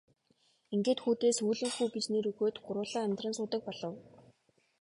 [0.73, 3.93] Ингээд хүүдээ Сүүлэн хүү гэж нэр өгөөд гурвуулаа амьдран суудаг болов.